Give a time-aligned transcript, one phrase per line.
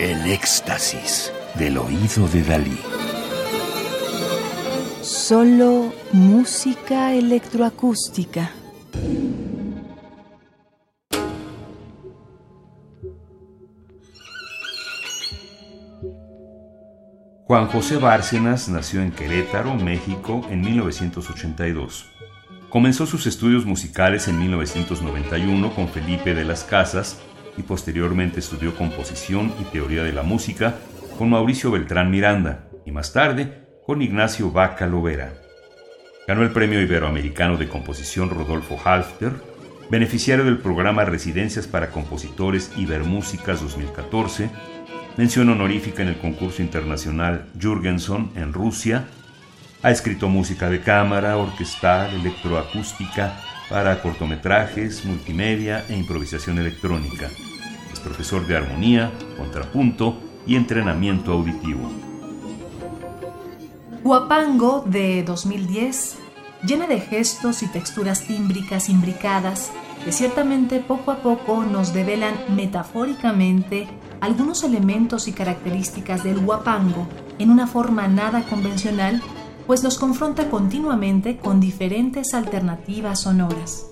[0.00, 2.78] El éxtasis del oído de Dalí.
[5.02, 8.50] Solo música electroacústica.
[17.44, 22.06] Juan José Bárcenas nació en Querétaro, México, en 1982.
[22.70, 27.18] Comenzó sus estudios musicales en 1991 con Felipe de las Casas
[27.56, 30.76] y posteriormente estudió composición y teoría de la música
[31.18, 35.32] con Mauricio Beltrán Miranda y más tarde con Ignacio Vaca Lovera.
[36.26, 39.32] Ganó el Premio Iberoamericano de Composición Rodolfo Halfter,
[39.90, 44.48] beneficiario del programa Residencias para Compositores Ibermúsicas 2014,
[45.16, 49.08] mención honorífica en el concurso internacional Jürgenson en Rusia,
[49.82, 57.30] ha escrito música de cámara, orquestal, electroacústica para cortometrajes, multimedia e improvisación electrónica.
[57.92, 61.88] Es profesor de armonía, contrapunto y entrenamiento auditivo.
[64.02, 66.16] Guapango de 2010,
[66.66, 69.70] llena de gestos y texturas tímbricas imbricadas
[70.04, 73.86] que ciertamente poco a poco nos develan metafóricamente
[74.20, 77.06] algunos elementos y características del guapango
[77.38, 79.22] en una forma nada convencional
[79.66, 83.89] pues los confronta continuamente con diferentes alternativas sonoras.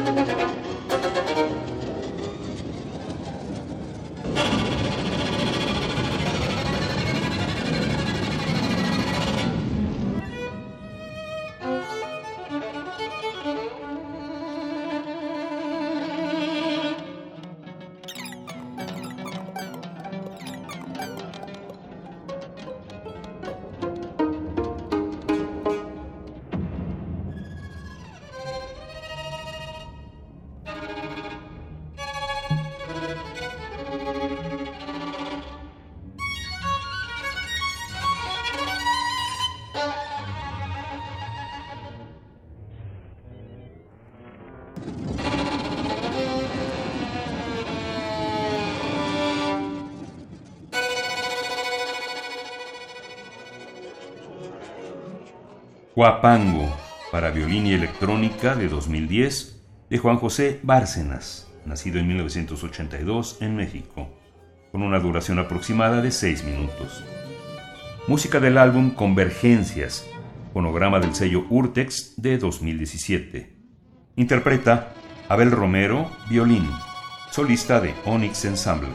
[0.00, 0.67] Música
[55.98, 56.72] Guapango,
[57.10, 64.08] para violín y electrónica de 2010, de Juan José Bárcenas, nacido en 1982 en México,
[64.70, 67.02] con una duración aproximada de 6 minutos.
[68.06, 70.06] Música del álbum Convergencias,
[70.52, 73.56] fonograma del sello Urtex de 2017.
[74.14, 74.92] Interpreta
[75.28, 76.70] Abel Romero, violín,
[77.32, 78.92] solista de Onyx Ensemble.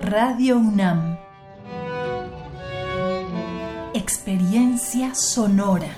[0.00, 1.27] Radio UNAM.
[5.14, 5.90] sonora.